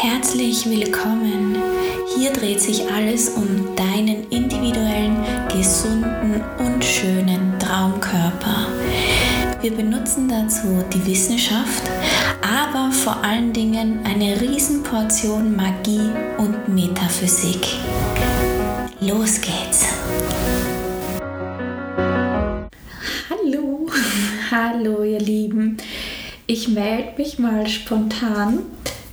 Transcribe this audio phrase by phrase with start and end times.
[0.00, 1.56] Herzlich willkommen.
[2.16, 8.68] Hier dreht sich alles um deinen individuellen, gesunden und schönen Traumkörper.
[9.60, 11.82] Wir benutzen dazu die Wissenschaft,
[12.40, 17.66] aber vor allen Dingen eine Riesenportion Magie und Metaphysik.
[19.00, 19.86] Los geht's!
[23.30, 23.86] Hallo,
[24.50, 25.76] hallo ihr Lieben.
[26.46, 28.60] Ich melde mich mal spontan,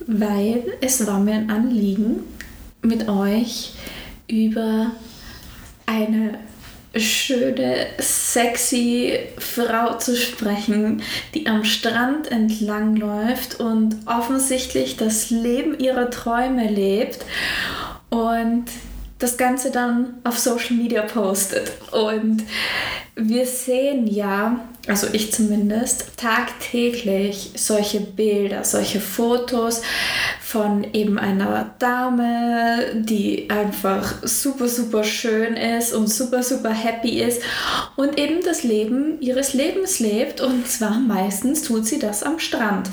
[0.10, 2.24] weil es war mir ein Anliegen,
[2.82, 3.74] mit euch
[4.28, 4.92] über
[5.86, 6.40] eine
[6.96, 11.04] schöne, sexy Frau zu sprechen,
[11.36, 17.20] die am Strand entlang läuft und offensichtlich das Leben ihrer Träume lebt.
[18.10, 18.66] Und
[19.20, 21.72] das Ganze dann auf Social Media postet.
[21.92, 22.44] Und
[23.16, 29.82] wir sehen ja, also ich zumindest, tagtäglich solche Bilder, solche Fotos
[30.50, 37.44] von eben einer Dame, die einfach super, super schön ist und super, super happy ist
[37.96, 40.42] und eben das Leben ihres Lebens lebt.
[40.42, 42.90] Und zwar meistens tut sie das am Strand.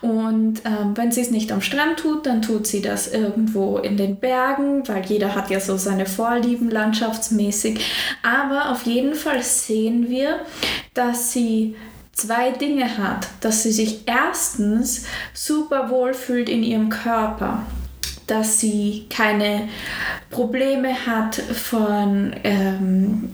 [0.00, 3.96] Und ähm, wenn sie es nicht am Strand tut, dann tut sie das irgendwo in
[3.96, 7.80] den Bergen, weil jeder hat ja so seine Vorlieben landschaftsmäßig.
[8.22, 10.38] Aber auf jeden Fall sehen wir,
[10.94, 11.74] dass sie
[12.20, 17.64] zwei Dinge hat, dass sie sich erstens super wohl fühlt in ihrem Körper,
[18.26, 19.68] dass sie keine
[20.30, 23.30] Probleme hat von ähm,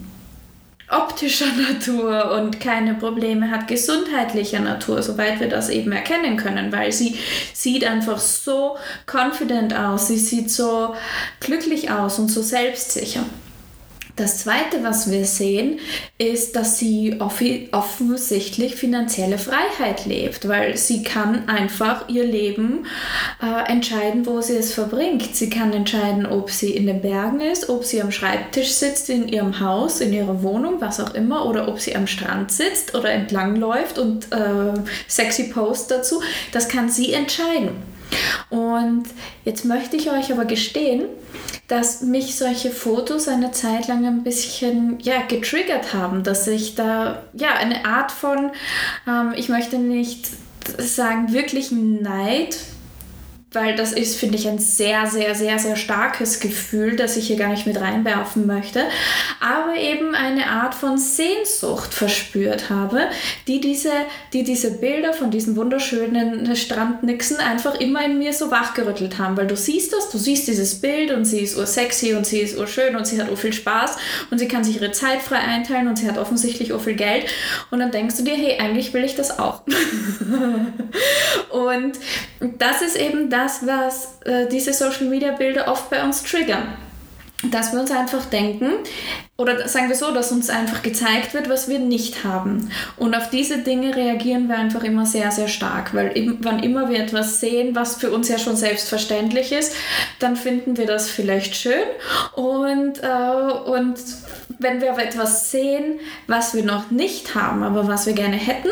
[0.89, 6.93] optischer Natur und keine Probleme hat gesundheitlicher Natur, soweit wir das eben erkennen können, weil
[6.93, 7.19] sie
[7.53, 8.77] sieht einfach so
[9.11, 10.95] confident aus, sie sieht so
[11.41, 13.25] glücklich aus und so selbstsicher.
[14.17, 15.79] Das Zweite, was wir sehen,
[16.17, 22.87] ist, dass sie offensichtlich finanzielle Freiheit lebt, weil sie kann einfach ihr Leben
[23.43, 25.37] äh, entscheiden, wo sie es verbringt.
[25.37, 29.29] Sie kann entscheiden, ob sie in den Bergen ist, ob sie am Schreibtisch sitzt in
[29.29, 33.11] ihrem Haus, in ihrer Wohnung, was auch immer, oder ob sie am Strand sitzt oder
[33.11, 34.73] entlang läuft und äh,
[35.09, 36.23] sexy Post dazu.
[36.53, 37.97] Das kann sie entscheiden.
[38.49, 39.05] Und
[39.45, 41.07] jetzt möchte ich euch aber gestehen,
[41.69, 47.23] dass mich solche Fotos eine Zeit lang ein bisschen ja, getriggert haben, dass ich da
[47.33, 48.51] ja eine Art von,
[49.09, 50.29] ähm, ich möchte nicht
[50.79, 52.57] sagen, wirklichen Neid
[53.57, 57.37] weil das ist, finde ich, ein sehr, sehr, sehr, sehr starkes Gefühl, das ich hier
[57.37, 58.85] gar nicht mit reinwerfen möchte,
[59.41, 63.09] aber eben eine Art von Sehnsucht verspürt habe,
[63.49, 63.91] die diese,
[64.33, 69.47] die diese Bilder von diesen wunderschönen Strandnixen einfach immer in mir so wachgerüttelt haben, weil
[69.47, 72.95] du siehst das, du siehst dieses Bild und sie ist ursexy und sie ist urschön
[72.95, 73.97] und sie hat viel Spaß
[74.31, 77.27] und sie kann sich ihre Zeit frei einteilen und sie hat offensichtlich viel Geld
[77.71, 79.63] und dann denkst du dir, hey, eigentlich will ich das auch.
[81.51, 81.99] und
[82.59, 86.77] das ist eben das, das, was äh, diese Social Media Bilder oft bei uns triggern.
[87.51, 88.73] Dass wir uns einfach denken,
[89.37, 92.71] oder sagen wir so, dass uns einfach gezeigt wird, was wir nicht haben.
[92.97, 96.99] Und auf diese Dinge reagieren wir einfach immer sehr, sehr stark, weil wann immer wir
[96.99, 99.75] etwas sehen, was für uns ja schon selbstverständlich ist,
[100.19, 101.85] dann finden wir das vielleicht schön.
[102.35, 103.99] Und, äh, und
[104.59, 108.71] wenn wir aber etwas sehen, was wir noch nicht haben, aber was wir gerne hätten,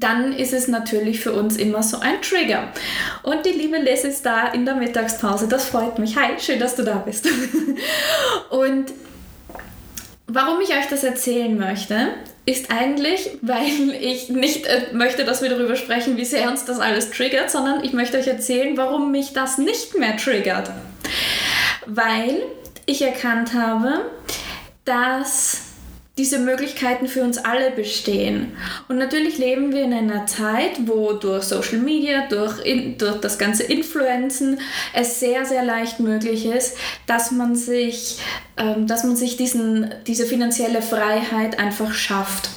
[0.00, 2.68] dann ist es natürlich für uns immer so ein Trigger.
[3.22, 5.46] Und die liebe Liz ist da in der Mittagspause.
[5.46, 6.16] Das freut mich.
[6.16, 7.28] Hi, schön, dass du da bist.
[8.50, 8.86] Und
[10.26, 12.08] warum ich euch das erzählen möchte,
[12.46, 16.80] ist eigentlich, weil ich nicht äh, möchte, dass wir darüber sprechen, wie sehr uns das
[16.80, 20.70] alles triggert, sondern ich möchte euch erzählen, warum mich das nicht mehr triggert.
[21.84, 22.42] Weil
[22.86, 24.06] ich erkannt habe,
[24.86, 25.69] dass
[26.20, 28.52] diese Möglichkeiten für uns alle bestehen.
[28.88, 33.38] Und natürlich leben wir in einer Zeit, wo durch Social Media, durch, in, durch das
[33.38, 34.60] ganze Influenzen
[34.92, 36.76] es sehr, sehr leicht möglich ist,
[37.06, 38.18] dass man sich,
[38.58, 42.50] ähm, dass man sich diesen, diese finanzielle Freiheit einfach schafft.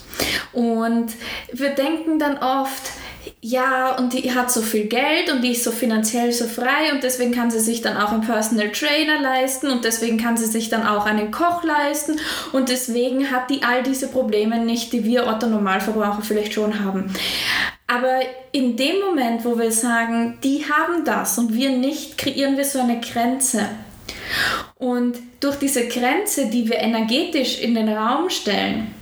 [0.52, 1.12] Und
[1.50, 2.82] wir denken dann oft,
[3.40, 7.02] ja, und die hat so viel Geld und die ist so finanziell so frei und
[7.02, 10.68] deswegen kann sie sich dann auch einen Personal Trainer leisten und deswegen kann sie sich
[10.68, 12.18] dann auch einen Koch leisten
[12.52, 17.12] und deswegen hat die all diese Probleme nicht, die wir Otto Normalverbraucher vielleicht schon haben.
[17.86, 18.20] Aber
[18.52, 22.80] in dem Moment, wo wir sagen, die haben das und wir nicht, kreieren wir so
[22.80, 23.68] eine Grenze.
[24.76, 28.94] Und durch diese Grenze, die wir energetisch in den Raum stellen,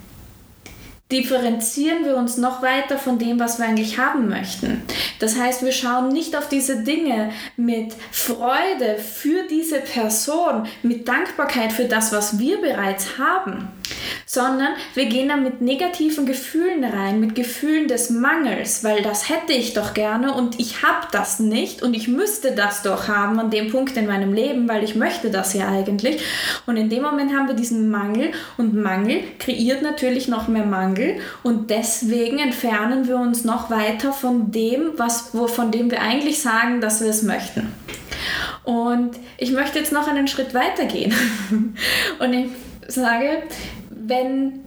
[1.13, 4.83] differenzieren wir uns noch weiter von dem, was wir eigentlich haben möchten.
[5.19, 11.73] Das heißt, wir schauen nicht auf diese Dinge mit Freude für diese Person, mit Dankbarkeit
[11.73, 13.69] für das, was wir bereits haben,
[14.27, 19.53] sondern wir gehen dann mit negativen Gefühlen rein, mit Gefühlen des Mangels, weil das hätte
[19.53, 23.51] ich doch gerne und ich habe das nicht und ich müsste das doch haben an
[23.51, 26.23] dem Punkt in meinem Leben, weil ich möchte das ja eigentlich.
[26.67, 31.17] Und in dem Moment haben wir diesen Mangel und Mangel kreiert natürlich noch mehr Mangel
[31.43, 36.81] und deswegen entfernen wir uns noch weiter von dem, was, von dem wir eigentlich sagen,
[36.81, 37.73] dass wir es möchten.
[38.65, 41.13] Und ich möchte jetzt noch einen Schritt weiter gehen.
[42.21, 42.47] Und ich
[42.89, 43.43] sage,
[43.91, 44.61] wenn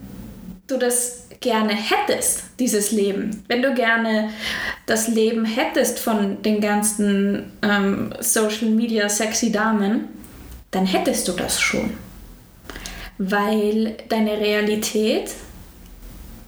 [0.67, 4.29] du das gerne hättest, dieses Leben, wenn du gerne
[4.85, 10.09] das Leben hättest von den ganzen ähm, Social Media sexy Damen,
[10.71, 11.91] dann hättest du das schon.
[13.17, 15.31] Weil deine Realität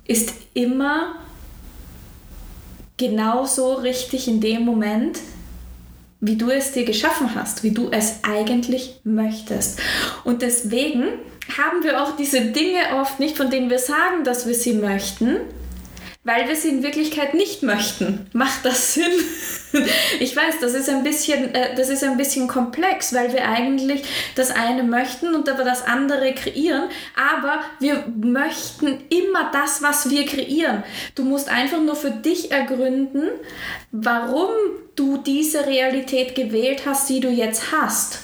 [0.06, 1.16] ist immer
[2.98, 5.20] genauso richtig in dem Moment,
[6.20, 9.80] wie du es dir geschaffen hast, wie du es eigentlich möchtest.
[10.24, 11.06] Und deswegen
[11.56, 15.38] haben wir auch diese Dinge oft nicht, von denen wir sagen, dass wir sie möchten,
[16.24, 18.28] weil wir sie in Wirklichkeit nicht möchten.
[18.34, 19.12] Macht das Sinn?
[20.20, 24.04] Ich weiß, das ist ein bisschen, äh, das ist ein bisschen komplex, weil wir eigentlich
[24.36, 30.26] das eine möchten und aber das andere kreieren, aber wir möchten immer das, was wir
[30.26, 30.84] kreieren.
[31.16, 33.30] Du musst einfach nur für dich ergründen,
[33.92, 34.50] warum
[34.96, 38.20] du diese Realität gewählt hast, die du jetzt hast.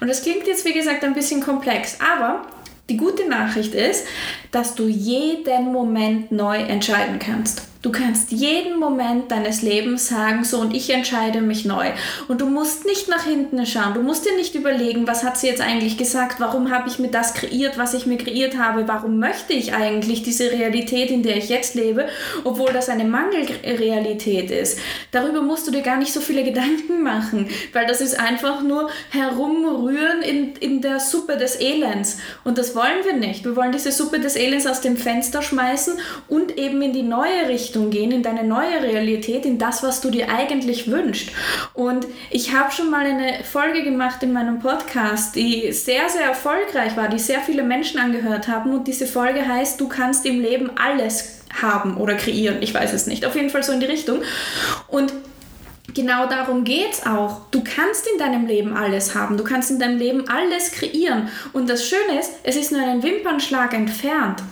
[0.00, 2.46] Und das klingt jetzt, wie gesagt, ein bisschen komplex, aber
[2.88, 4.06] die gute Nachricht ist,
[4.50, 7.68] dass du jeden Moment neu entscheiden kannst.
[7.80, 11.86] Du kannst jeden Moment deines Lebens sagen, so und ich entscheide mich neu.
[12.26, 13.94] Und du musst nicht nach hinten schauen.
[13.94, 17.08] Du musst dir nicht überlegen, was hat sie jetzt eigentlich gesagt, warum habe ich mir
[17.08, 21.36] das kreiert, was ich mir kreiert habe, warum möchte ich eigentlich diese Realität, in der
[21.36, 22.08] ich jetzt lebe,
[22.42, 24.80] obwohl das eine Mangelrealität ist.
[25.12, 28.90] Darüber musst du dir gar nicht so viele Gedanken machen, weil das ist einfach nur
[29.10, 32.18] herumrühren in, in der Suppe des Elends.
[32.42, 33.44] Und das wollen wir nicht.
[33.44, 35.94] Wir wollen diese Suppe des Elends aus dem Fenster schmeißen
[36.28, 40.00] und eben in die neue Richtung Richtung gehen, in deine neue Realität, in das, was
[40.00, 41.30] du dir eigentlich wünschst.
[41.74, 46.96] Und ich habe schon mal eine Folge gemacht in meinem Podcast, die sehr, sehr erfolgreich
[46.96, 48.72] war, die sehr viele Menschen angehört haben.
[48.72, 52.58] Und diese Folge heißt, du kannst im Leben alles haben oder kreieren.
[52.60, 53.26] Ich weiß es nicht.
[53.26, 54.22] Auf jeden Fall so in die Richtung.
[54.86, 55.12] Und
[55.98, 57.40] genau darum geht es auch.
[57.50, 59.36] Du kannst in deinem Leben alles haben.
[59.36, 61.28] Du kannst in deinem Leben alles kreieren.
[61.52, 64.42] Und das Schöne ist, es ist nur einen Wimpernschlag entfernt.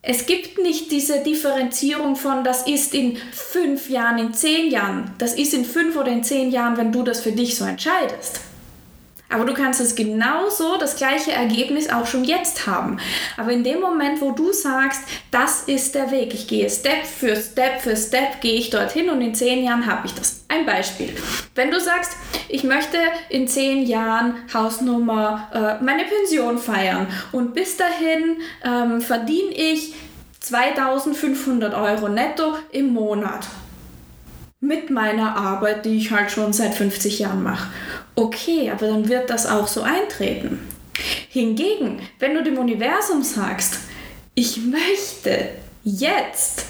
[0.00, 5.10] Es gibt nicht diese Differenzierung von, das ist in fünf Jahren, in zehn Jahren.
[5.18, 8.40] Das ist in fünf oder in zehn Jahren, wenn du das für dich so entscheidest.
[9.30, 12.98] Aber du kannst es genauso, das gleiche Ergebnis auch schon jetzt haben.
[13.36, 17.36] Aber in dem Moment, wo du sagst, das ist der Weg, ich gehe Step für
[17.36, 20.44] Step für Step, gehe ich dorthin und in zehn Jahren habe ich das.
[20.48, 21.14] Ein Beispiel.
[21.54, 22.16] Wenn du sagst,
[22.48, 22.98] ich möchte
[23.28, 25.48] in zehn Jahren Hausnummer
[25.80, 29.94] äh, meine Pension feiern und bis dahin ähm, verdiene ich
[30.40, 33.46] 2500 Euro netto im Monat
[34.60, 37.70] mit meiner Arbeit, die ich halt schon seit 50 Jahren mache.
[38.14, 40.60] Okay, aber dann wird das auch so eintreten.
[41.28, 43.78] Hingegen, wenn du dem Universum sagst,
[44.34, 45.48] ich möchte
[45.82, 46.66] jetzt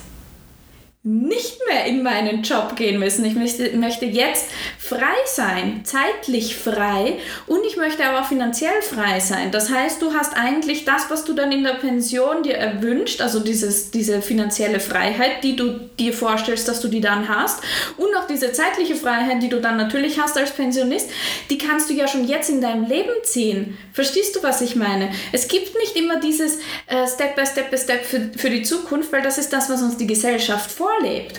[1.02, 3.24] nicht mehr in meinen Job gehen müssen.
[3.24, 4.50] Ich möchte, möchte jetzt
[4.90, 9.52] frei sein, zeitlich frei und ich möchte aber auch finanziell frei sein.
[9.52, 13.38] Das heißt, du hast eigentlich das, was du dann in der Pension dir erwünscht, also
[13.38, 17.62] dieses, diese finanzielle Freiheit, die du dir vorstellst, dass du die dann hast
[17.98, 21.08] und auch diese zeitliche Freiheit, die du dann natürlich hast als Pensionist,
[21.50, 23.78] die kannst du ja schon jetzt in deinem Leben ziehen.
[23.92, 25.12] Verstehst du, was ich meine?
[25.30, 26.56] Es gibt nicht immer dieses
[26.88, 29.82] äh, Step by Step by Step für, für die Zukunft, weil das ist das, was
[29.82, 31.38] uns die Gesellschaft vorlebt.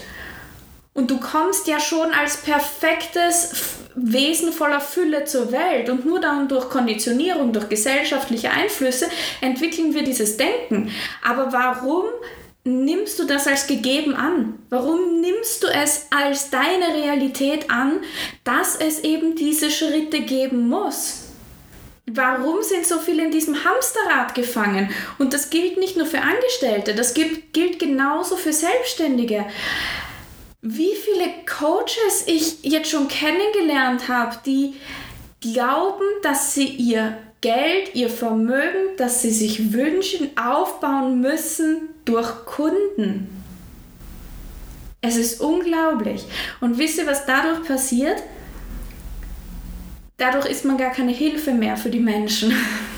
[0.94, 3.54] Und du kommst ja schon als perfektes
[3.96, 5.90] Wesen voller Fülle zur Welt.
[5.90, 10.92] Und nur dann durch Konditionierung, durch gesellschaftliche Einflüsse entwickeln wir dieses Denken.
[11.24, 12.06] Aber warum
[12.64, 14.60] nimmst du das als gegeben an?
[14.70, 18.02] Warum nimmst du es als deine Realität an,
[18.44, 21.28] dass es eben diese Schritte geben muss?
[22.08, 24.90] Warum sind so viele in diesem Hamsterrad gefangen?
[25.18, 29.46] Und das gilt nicht nur für Angestellte, das gilt, gilt genauso für Selbstständige.
[30.62, 34.76] Wie viele Coaches ich jetzt schon kennengelernt habe, die
[35.42, 43.44] glauben, dass sie ihr Geld, ihr Vermögen, das sie sich wünschen, aufbauen müssen durch Kunden.
[45.02, 46.26] Es ist unglaublich.
[46.60, 48.22] Und wisst ihr, was dadurch passiert?
[50.18, 52.54] Dadurch ist man gar keine Hilfe mehr für die Menschen.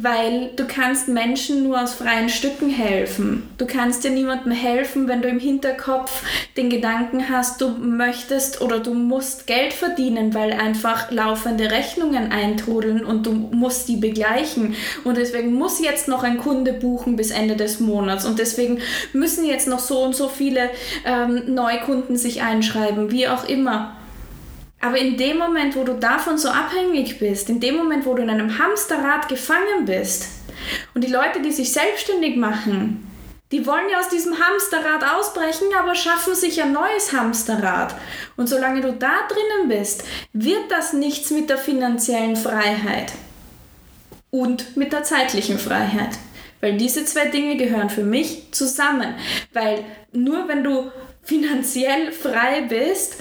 [0.00, 3.50] weil du kannst Menschen nur aus freien Stücken helfen.
[3.58, 6.22] Du kannst dir niemandem helfen, wenn du im Hinterkopf
[6.56, 13.04] den Gedanken hast, du möchtest oder du musst Geld verdienen, weil einfach laufende Rechnungen eintrudeln
[13.04, 14.76] und du musst die begleichen.
[15.02, 18.78] Und deswegen muss jetzt noch ein Kunde buchen bis Ende des Monats und deswegen
[19.12, 20.70] müssen jetzt noch so und so viele
[21.04, 23.96] ähm, Neukunden sich einschreiben, wie auch immer.
[24.80, 28.22] Aber in dem Moment, wo du davon so abhängig bist, in dem Moment, wo du
[28.22, 30.28] in einem Hamsterrad gefangen bist
[30.94, 33.04] und die Leute, die sich selbstständig machen,
[33.50, 37.94] die wollen ja aus diesem Hamsterrad ausbrechen, aber schaffen sich ein neues Hamsterrad.
[38.36, 40.04] Und solange du da drinnen bist,
[40.34, 43.12] wird das nichts mit der finanziellen Freiheit
[44.30, 46.18] und mit der zeitlichen Freiheit.
[46.60, 49.14] Weil diese zwei Dinge gehören für mich zusammen.
[49.54, 49.82] Weil
[50.12, 50.90] nur wenn du
[51.22, 53.16] finanziell frei bist,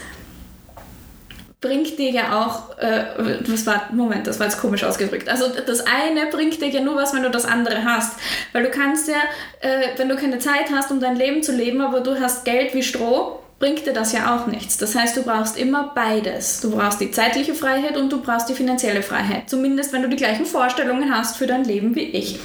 [1.59, 5.27] bringt dir ja auch, äh, was war, Moment, das war jetzt komisch ausgedrückt.
[5.27, 8.19] Also das eine bringt dir ja nur was, wenn du das andere hast.
[8.53, 9.15] Weil du kannst ja,
[9.61, 12.75] äh, wenn du keine Zeit hast, um dein Leben zu leben, aber du hast Geld
[12.75, 14.77] wie Stroh, bringt dir das ja auch nichts.
[14.77, 16.61] Das heißt, du brauchst immer beides.
[16.61, 19.49] Du brauchst die zeitliche Freiheit und du brauchst die finanzielle Freiheit.
[19.49, 22.39] Zumindest, wenn du die gleichen Vorstellungen hast für dein Leben wie ich.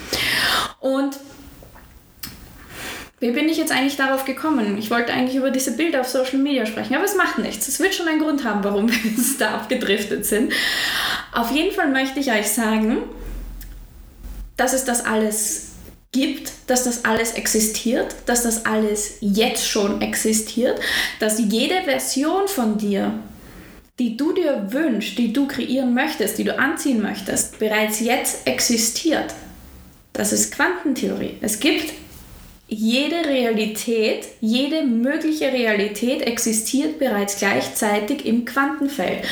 [0.81, 1.19] Und
[3.23, 4.77] wie bin ich jetzt eigentlich darauf gekommen?
[4.79, 7.69] Ich wollte eigentlich über diese Bilder auf Social Media sprechen, aber es macht nichts.
[7.69, 10.53] Es wird schon einen Grund haben, warum wir jetzt da abgedriftet sind.
[11.31, 12.99] Auf jeden Fall möchte ich euch sagen,
[14.57, 15.69] dass es das alles
[16.11, 20.81] gibt, dass das alles existiert, dass das alles jetzt schon existiert,
[21.21, 23.21] dass jede Version von dir,
[24.01, 29.33] die du dir wünschst, die du kreieren möchtest, die du anziehen möchtest, bereits jetzt existiert.
[30.13, 31.39] Das ist Quantentheorie.
[31.41, 32.02] Es gibt
[32.73, 39.25] jede Realität, jede mögliche Realität existiert bereits gleichzeitig im Quantenfeld.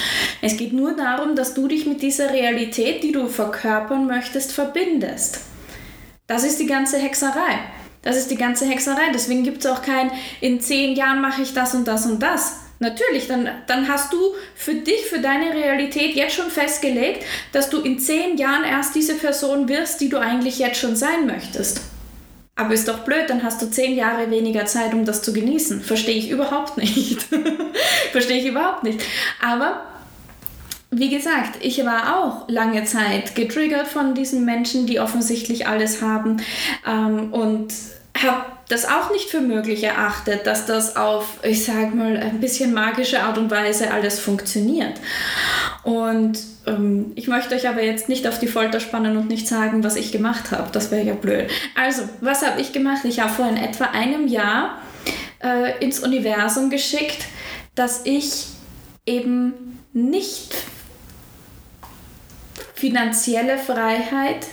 [0.43, 5.41] Es geht nur darum, dass du dich mit dieser Realität, die du verkörpern möchtest, verbindest.
[6.27, 7.59] Das ist die ganze Hexerei.
[8.03, 9.11] Das ist die ganze Hexerei.
[9.15, 12.57] Deswegen gibt es auch kein, in zehn Jahren mache ich das und das und das.
[12.79, 14.19] Natürlich, dann, dann hast du
[14.55, 19.15] für dich, für deine Realität jetzt schon festgelegt, dass du in zehn Jahren erst diese
[19.15, 21.83] Person wirst, die du eigentlich jetzt schon sein möchtest.
[22.61, 25.81] Aber ist doch blöd, dann hast du zehn Jahre weniger Zeit, um das zu genießen.
[25.81, 27.23] Verstehe ich überhaupt nicht.
[28.13, 29.01] Verstehe ich überhaupt nicht.
[29.41, 29.81] Aber
[30.91, 36.43] wie gesagt, ich war auch lange Zeit getriggert von diesen Menschen, die offensichtlich alles haben
[36.87, 37.73] ähm, und
[38.23, 42.75] habe das auch nicht für möglich erachtet, dass das auf, ich sag mal, ein bisschen
[42.75, 45.01] magische Art und Weise alles funktioniert.
[45.83, 49.83] Und ähm, ich möchte euch aber jetzt nicht auf die Folter spannen und nicht sagen,
[49.83, 50.69] was ich gemacht habe.
[50.73, 51.51] Das wäre ja blöd.
[51.75, 53.05] Also, was habe ich gemacht?
[53.05, 54.79] Ich habe vor in etwa einem Jahr
[55.43, 57.27] äh, ins Universum geschickt,
[57.75, 58.47] dass ich
[59.07, 60.55] eben nicht
[62.75, 64.47] finanzielle Freiheit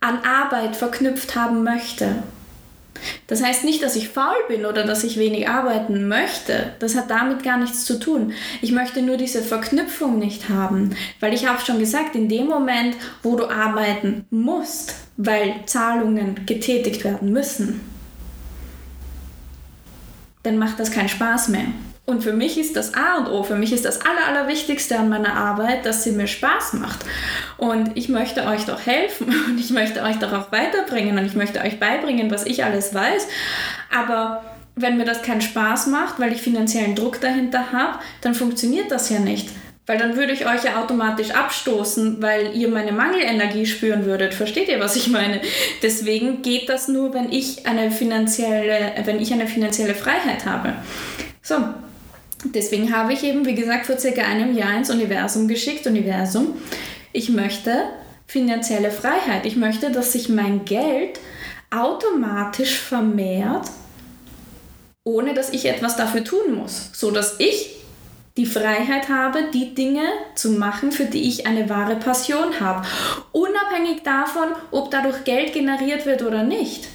[0.00, 2.22] an Arbeit verknüpft haben möchte.
[3.26, 6.74] Das heißt nicht, dass ich faul bin oder dass ich wenig arbeiten möchte.
[6.78, 8.32] Das hat damit gar nichts zu tun.
[8.62, 12.96] Ich möchte nur diese Verknüpfung nicht haben, weil ich habe schon gesagt, in dem Moment,
[13.22, 17.80] wo du arbeiten musst, weil Zahlungen getätigt werden müssen,
[20.42, 21.66] dann macht das keinen Spaß mehr.
[22.06, 25.08] Und für mich ist das A und O, für mich ist das Aller, Allerwichtigste an
[25.08, 27.00] meiner Arbeit, dass sie mir Spaß macht.
[27.58, 31.34] Und ich möchte euch doch helfen und ich möchte euch doch auch weiterbringen und ich
[31.34, 33.26] möchte euch beibringen, was ich alles weiß.
[33.92, 34.44] Aber
[34.76, 39.10] wenn mir das keinen Spaß macht, weil ich finanziellen Druck dahinter habe, dann funktioniert das
[39.10, 39.48] ja nicht.
[39.86, 44.34] Weil dann würde ich euch ja automatisch abstoßen, weil ihr meine Mangelenergie spüren würdet.
[44.34, 45.40] Versteht ihr, was ich meine?
[45.82, 50.74] Deswegen geht das nur, wenn ich eine finanzielle, wenn ich eine finanzielle Freiheit habe.
[51.40, 51.56] So,
[52.44, 55.86] Deswegen habe ich eben, wie gesagt, vor circa einem Jahr ins Universum geschickt.
[55.86, 56.54] Universum,
[57.12, 57.84] ich möchte
[58.26, 59.46] finanzielle Freiheit.
[59.46, 61.20] Ich möchte, dass sich mein Geld
[61.70, 63.70] automatisch vermehrt,
[65.04, 67.76] ohne dass ich etwas dafür tun muss, so dass ich
[68.36, 72.86] die Freiheit habe, die Dinge zu machen, für die ich eine wahre Passion habe,
[73.32, 76.88] unabhängig davon, ob dadurch Geld generiert wird oder nicht.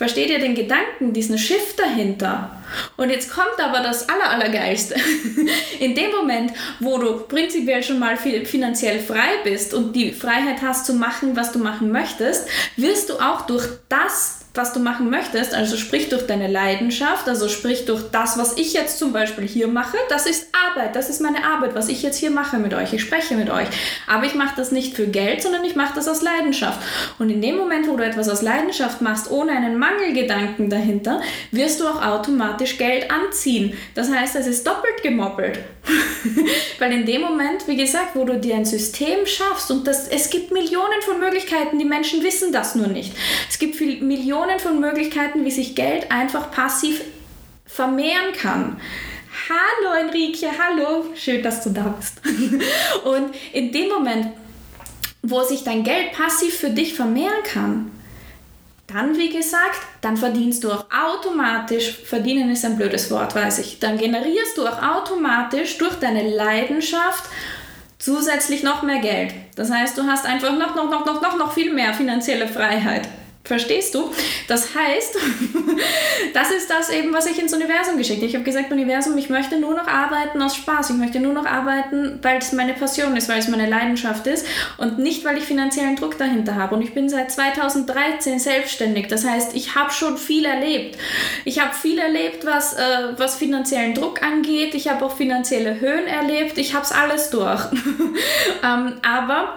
[0.00, 2.50] Versteht ihr den Gedanken, diesen Shift dahinter?
[2.96, 4.94] Und jetzt kommt aber das Aller, Allergeilste.
[5.78, 10.86] In dem Moment, wo du prinzipiell schon mal finanziell frei bist und die Freiheit hast
[10.86, 15.54] zu machen, was du machen möchtest, wirst du auch durch das was du machen möchtest,
[15.54, 19.68] also sprich durch deine Leidenschaft, also sprich durch das, was ich jetzt zum Beispiel hier
[19.68, 22.92] mache, das ist Arbeit, das ist meine Arbeit, was ich jetzt hier mache mit euch.
[22.92, 23.68] Ich spreche mit euch.
[24.08, 26.80] Aber ich mache das nicht für Geld, sondern ich mache das aus Leidenschaft.
[27.18, 31.20] Und in dem Moment, wo du etwas aus Leidenschaft machst, ohne einen Mangelgedanken dahinter,
[31.52, 33.74] wirst du auch automatisch Geld anziehen.
[33.94, 35.60] Das heißt, es ist doppelt gemoppelt.
[36.78, 40.28] Weil in dem Moment, wie gesagt, wo du dir ein System schaffst und das, es
[40.28, 43.12] gibt Millionen von Möglichkeiten, die Menschen wissen das nur nicht.
[43.48, 47.02] Es gibt viel, Millionen von Möglichkeiten, wie sich Geld einfach passiv
[47.66, 48.80] vermehren kann.
[49.48, 52.20] Hallo Enrique, hallo, schön, dass du da bist.
[53.04, 54.28] Und in dem Moment,
[55.22, 57.90] wo sich dein Geld passiv für dich vermehren kann,
[58.86, 63.78] dann, wie gesagt, dann verdienst du auch automatisch, verdienen ist ein blödes Wort, weiß ich,
[63.78, 67.24] dann generierst du auch automatisch durch deine Leidenschaft
[67.98, 69.32] zusätzlich noch mehr Geld.
[69.54, 73.06] Das heißt, du hast einfach noch, noch, noch, noch, noch, noch viel mehr finanzielle Freiheit.
[73.42, 74.10] Verstehst du?
[74.48, 75.16] Das heißt,
[76.34, 78.26] das ist das eben, was ich ins Universum geschickt habe.
[78.26, 80.90] Ich habe gesagt, Universum, ich möchte nur noch arbeiten aus Spaß.
[80.90, 84.46] Ich möchte nur noch arbeiten, weil es meine Passion ist, weil es meine Leidenschaft ist
[84.76, 86.74] und nicht, weil ich finanziellen Druck dahinter habe.
[86.74, 89.08] Und ich bin seit 2013 selbstständig.
[89.08, 90.98] Das heißt, ich habe schon viel erlebt.
[91.44, 94.74] Ich habe viel erlebt, was, äh, was finanziellen Druck angeht.
[94.74, 96.58] Ich habe auch finanzielle Höhen erlebt.
[96.58, 97.62] Ich habe es alles durch.
[98.62, 99.54] ähm, aber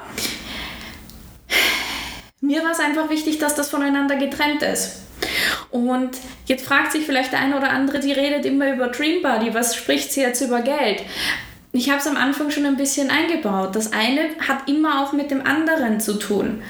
[2.43, 5.01] mir war es einfach wichtig, dass das voneinander getrennt ist.
[5.71, 6.09] Und
[6.45, 9.77] jetzt fragt sich vielleicht der eine oder andere, die redet immer über Dream Body, was
[9.77, 11.03] spricht sie jetzt über Geld?
[11.71, 13.77] Ich habe es am Anfang schon ein bisschen eingebaut.
[13.77, 16.61] Das eine hat immer auch mit dem anderen zu tun.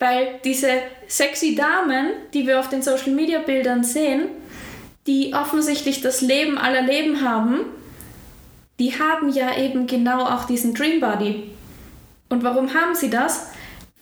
[0.00, 0.68] Weil diese
[1.06, 4.26] sexy Damen, die wir auf den Social Media Bildern sehen,
[5.06, 7.60] die offensichtlich das Leben aller Leben haben,
[8.80, 11.50] die haben ja eben genau auch diesen Dream Body.
[12.28, 13.53] Und warum haben sie das?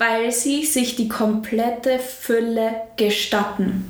[0.02, 3.88] Weil sie sich die komplette Fülle gestatten.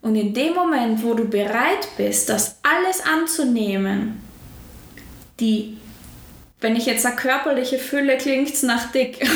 [0.00, 4.22] Und in dem Moment, wo du bereit bist, das alles anzunehmen,
[5.40, 5.76] die
[6.60, 9.18] wenn ich jetzt sage körperliche Fülle, klingt es nach dick.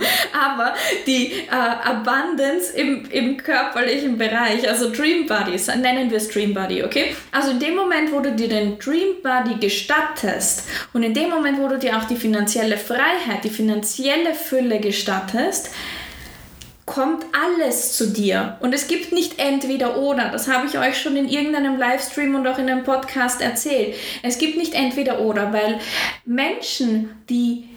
[0.32, 0.74] Aber
[1.06, 6.82] die äh, Abundance im, im körperlichen Bereich, also Dream Bodies, nennen wir es Dream Body,
[6.84, 7.14] okay?
[7.32, 11.58] Also in dem Moment, wo du dir den Dream Body gestattest und in dem Moment,
[11.58, 15.70] wo du dir auch die finanzielle Freiheit, die finanzielle Fülle gestattest,
[16.88, 18.56] kommt alles zu dir.
[18.60, 20.30] Und es gibt nicht entweder oder.
[20.30, 23.94] Das habe ich euch schon in irgendeinem Livestream und auch in einem Podcast erzählt.
[24.22, 25.78] Es gibt nicht entweder oder, weil
[26.24, 27.68] Menschen, die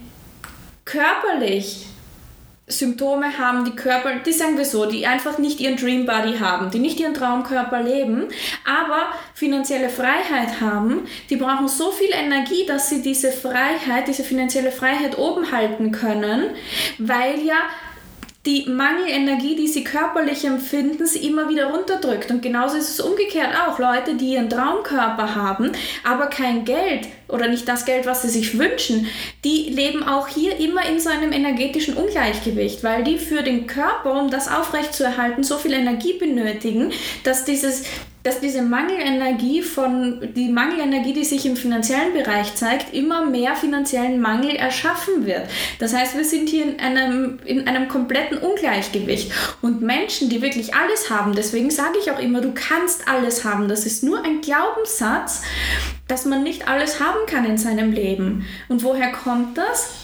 [0.86, 1.86] körperlich
[2.72, 6.72] Symptome haben, die Körper, die sagen wir so, die einfach nicht ihren Dream Body haben,
[6.72, 8.28] die nicht ihren Traumkörper leben,
[8.66, 14.72] aber finanzielle Freiheit haben, die brauchen so viel Energie, dass sie diese Freiheit, diese finanzielle
[14.72, 16.52] Freiheit oben halten können,
[16.98, 17.58] weil ja
[18.46, 22.32] die Mangelenergie, die sie körperlich empfinden, sie immer wieder runterdrückt.
[22.32, 23.78] Und genauso ist es umgekehrt auch.
[23.78, 25.72] Leute, die ihren Traumkörper haben,
[26.04, 29.08] aber kein Geld oder nicht das Geld, was sie sich wünschen,
[29.44, 34.20] die leben auch hier immer in so einem energetischen Ungleichgewicht, weil die für den Körper,
[34.20, 36.92] um das aufrechtzuerhalten, so viel Energie benötigen,
[37.24, 37.84] dass dieses
[38.24, 44.22] dass diese Mangelenergie von die Mangelenergie, die sich im finanziellen Bereich zeigt, immer mehr finanziellen
[44.22, 45.44] Mangel erschaffen wird.
[45.80, 49.32] Das heißt, wir sind hier in einem, in einem kompletten Ungleichgewicht.
[49.62, 53.68] Und Menschen, die wirklich alles haben, deswegen sage ich auch immer, du kannst alles haben.
[53.68, 55.42] Das ist nur ein Glaubenssatz,
[56.08, 58.46] dass man nicht alles haben kann in seinem Leben.
[58.70, 60.01] Und woher kommt das?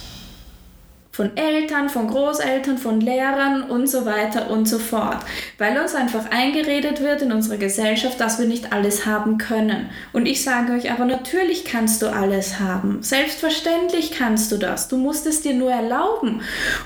[1.18, 5.18] Von Eltern, von Großeltern, von Lehrern und so weiter und so fort.
[5.58, 9.90] Weil uns einfach eingeredet wird in unserer Gesellschaft, dass wir nicht alles haben können.
[10.14, 13.02] Und ich sage euch aber, natürlich kannst du alles haben.
[13.02, 14.90] Selbstverständlich kannst du das.
[14.90, 16.42] Du musst es dir nur erlauben.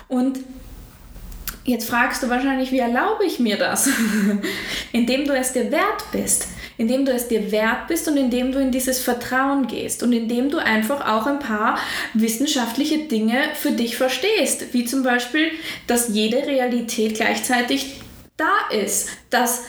[0.07, 0.39] Und
[1.63, 3.87] Jetzt fragst du wahrscheinlich, wie erlaube ich mir das?
[4.93, 6.47] Indem du es dir wert bist
[6.81, 10.49] indem du es dir wert bist und indem du in dieses Vertrauen gehst und indem
[10.49, 11.77] du einfach auch ein paar
[12.15, 15.51] wissenschaftliche Dinge für dich verstehst, wie zum Beispiel,
[15.85, 18.01] dass jede Realität gleichzeitig
[18.35, 19.61] da ist, dass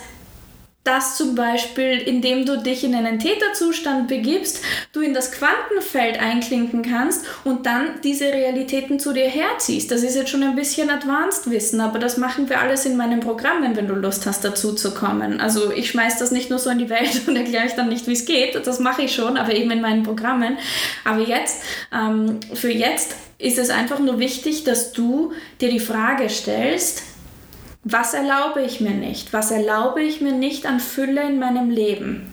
[0.84, 6.82] dass zum Beispiel, indem du dich in einen Täterzustand begibst, du in das Quantenfeld einklinken
[6.82, 9.92] kannst und dann diese Realitäten zu dir herziehst.
[9.92, 13.20] Das ist jetzt schon ein bisschen Advanced Wissen, aber das machen wir alles in meinen
[13.20, 15.40] Programmen, wenn du Lust hast, dazu zu kommen.
[15.40, 18.08] Also ich schmeiß das nicht nur so in die Welt und erkläre ich dann nicht,
[18.08, 18.54] wie es geht.
[18.66, 20.58] Das mache ich schon, aber eben in meinen Programmen.
[21.04, 26.28] Aber jetzt, ähm, für jetzt ist es einfach nur wichtig, dass du dir die Frage
[26.28, 27.02] stellst,
[27.84, 29.32] was erlaube ich mir nicht?
[29.32, 32.30] Was erlaube ich mir nicht an Fülle in meinem Leben?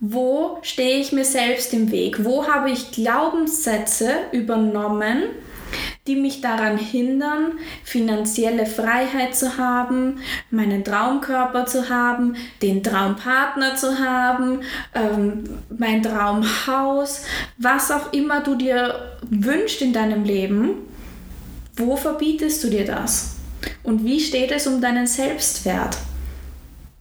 [0.00, 2.24] Wo stehe ich mir selbst im Weg?
[2.24, 5.22] Wo habe ich Glaubenssätze übernommen,
[6.06, 7.52] die mich daran hindern,
[7.84, 10.18] finanzielle Freiheit zu haben,
[10.50, 14.60] meinen Traumkörper zu haben, den Traumpartner zu haben,
[14.94, 15.44] ähm,
[15.76, 17.24] mein Traumhaus,
[17.58, 20.82] was auch immer du dir wünschst in deinem Leben.
[21.76, 23.33] Wo verbietest du dir das?
[23.84, 25.96] Und wie steht es um deinen Selbstwert?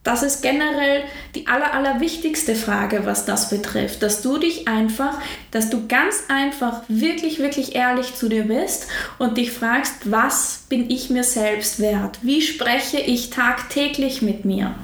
[0.03, 4.03] Das ist generell die aller, aller wichtigste Frage, was das betrifft.
[4.03, 5.17] Dass du dich einfach,
[5.51, 10.89] dass du ganz einfach wirklich, wirklich ehrlich zu dir bist und dich fragst, was bin
[10.89, 12.19] ich mir selbst wert?
[12.21, 14.75] Wie spreche ich tagtäglich mit mir?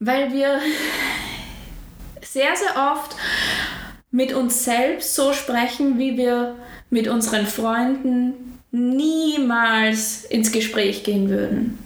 [0.00, 0.58] Weil wir
[2.20, 3.14] sehr, sehr oft
[4.10, 6.56] mit uns selbst so sprechen, wie wir
[6.90, 11.78] mit unseren Freunden niemals ins Gespräch gehen würden.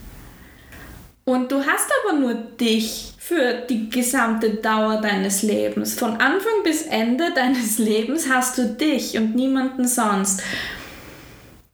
[1.26, 5.92] Und du hast aber nur dich für die gesamte Dauer deines Lebens.
[5.98, 10.42] Von Anfang bis Ende deines Lebens hast du dich und niemanden sonst.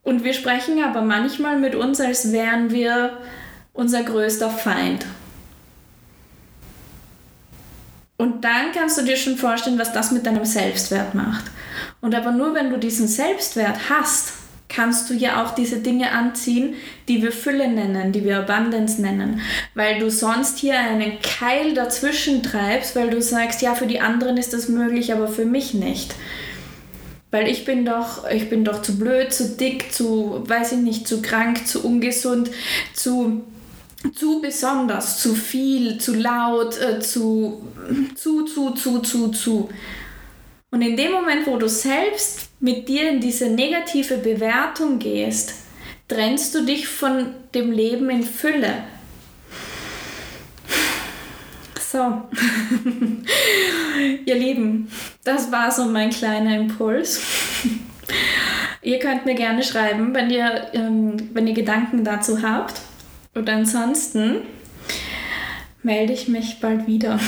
[0.02, 3.18] Und wir sprechen aber manchmal mit uns, als wären wir
[3.72, 5.06] unser größter Feind.
[8.16, 11.44] Und dann kannst du dir schon vorstellen, was das mit deinem Selbstwert macht.
[12.00, 16.74] Und aber nur wenn du diesen Selbstwert hast, kannst du ja auch diese Dinge anziehen,
[17.08, 19.40] die wir Fülle nennen, die wir Abundance nennen,
[19.74, 24.36] weil du sonst hier einen Keil dazwischen treibst, weil du sagst, ja, für die anderen
[24.36, 26.14] ist das möglich, aber für mich nicht.
[27.30, 31.08] Weil ich bin doch, ich bin doch zu blöd, zu dick, zu, weiß ich nicht,
[31.08, 32.50] zu krank, zu ungesund,
[32.94, 33.44] zu
[34.12, 37.62] zu besonders, zu viel, zu laut, äh, zu,
[38.14, 39.70] zu, zu, zu, zu, zu.
[40.74, 45.54] Und in dem Moment, wo du selbst mit dir in diese negative Bewertung gehst,
[46.08, 48.82] trennst du dich von dem Leben in Fülle.
[51.78, 51.98] So,
[54.26, 54.90] ihr Lieben,
[55.22, 57.20] das war so mein kleiner Impuls.
[58.82, 62.80] ihr könnt mir gerne schreiben, wenn ihr, ähm, wenn ihr Gedanken dazu habt.
[63.32, 64.38] Und ansonsten
[65.84, 67.20] melde ich mich bald wieder.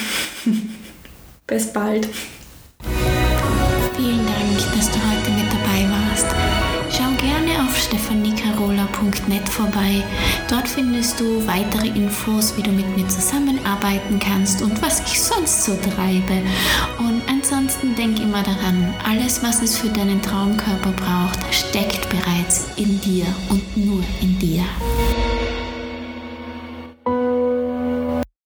[1.46, 2.08] Bis bald.
[9.12, 10.02] stephaniekarola.net vorbei.
[10.48, 15.64] Dort findest du weitere Infos, wie du mit mir zusammenarbeiten kannst und was ich sonst
[15.64, 16.42] so treibe.
[16.98, 23.00] Und ansonsten denk immer daran, alles, was es für deinen Traumkörper braucht, steckt bereits in
[23.00, 24.64] dir und nur in dir.